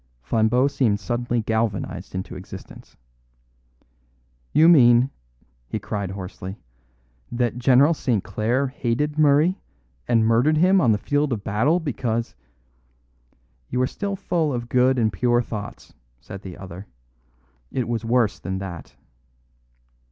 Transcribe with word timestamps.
Flambeau 0.23 0.67
seemed 0.67 0.99
suddenly 0.99 1.41
galvanised 1.43 2.15
into 2.15 2.35
existence. 2.35 2.97
"You 4.51 4.67
mean," 4.67 5.11
he 5.67 5.77
cried 5.77 6.09
hoarsely, 6.09 6.57
"that 7.31 7.59
General 7.59 7.93
St. 7.93 8.23
Clare 8.23 8.65
hated 8.69 9.19
Murray, 9.19 9.61
and 10.07 10.25
murdered 10.25 10.57
him 10.57 10.81
on 10.81 10.91
the 10.91 10.97
field 10.97 11.31
of 11.31 11.43
battle 11.43 11.79
because" 11.79 12.33
"You 13.69 13.79
are 13.79 13.85
still 13.85 14.15
full 14.15 14.51
of 14.51 14.69
good 14.69 14.97
and 14.97 15.13
pure 15.13 15.39
thoughts," 15.43 15.93
said 16.19 16.41
the 16.41 16.57
other. 16.57 16.87
"It 17.71 17.87
was 17.87 18.03
worse 18.03 18.39
than 18.39 18.57
that." 18.57 18.95